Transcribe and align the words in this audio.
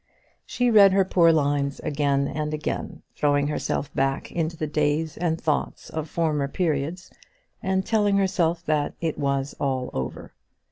She 0.47 0.71
read 0.71 0.93
her 0.93 1.05
poor 1.05 1.31
lines 1.31 1.79
again 1.81 2.27
and 2.27 2.55
again, 2.55 3.03
throwing 3.15 3.45
herself 3.49 3.93
back 3.93 4.31
into 4.31 4.57
the 4.57 4.65
days 4.65 5.15
and 5.15 5.39
thoughts 5.39 5.91
of 5.91 6.09
former 6.09 6.47
periods, 6.47 7.11
and 7.61 7.85
telling 7.85 8.17
herself 8.17 8.65
that 8.65 8.95
it 8.99 9.19
was 9.19 9.53
all 9.59 9.91
over. 9.93 10.33